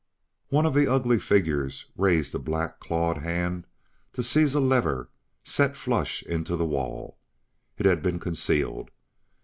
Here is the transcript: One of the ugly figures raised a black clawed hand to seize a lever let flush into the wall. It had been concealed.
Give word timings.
One 0.49 0.65
of 0.65 0.73
the 0.73 0.91
ugly 0.91 1.19
figures 1.19 1.85
raised 1.95 2.33
a 2.33 2.39
black 2.39 2.79
clawed 2.79 3.19
hand 3.19 3.67
to 4.13 4.23
seize 4.23 4.55
a 4.55 4.59
lever 4.59 5.09
let 5.59 5.77
flush 5.77 6.23
into 6.23 6.55
the 6.55 6.65
wall. 6.65 7.19
It 7.77 7.85
had 7.85 8.01
been 8.01 8.17
concealed. 8.17 8.89